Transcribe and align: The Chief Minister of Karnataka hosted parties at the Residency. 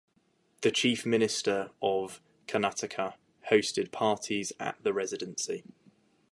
The 0.61 0.71
Chief 0.71 1.05
Minister 1.05 1.69
of 1.79 2.21
Karnataka 2.47 3.17
hosted 3.51 3.91
parties 3.91 4.51
at 4.59 4.81
the 4.83 4.93
Residency. 4.93 5.63